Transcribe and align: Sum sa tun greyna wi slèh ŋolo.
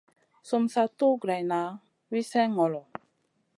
Sum 0.49 0.63
sa 0.73 0.83
tun 0.97 1.15
greyna 1.23 1.61
wi 2.09 2.19
slèh 2.29 2.49
ŋolo. 2.55 2.81